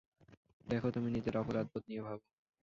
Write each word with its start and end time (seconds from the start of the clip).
দেখো, 0.67 0.87
তুমি 0.95 1.09
নিজের 1.11 1.35
অপরাধবোধ 1.37 1.83
নিয়ে 1.87 2.05
ভাবো। 2.07 2.25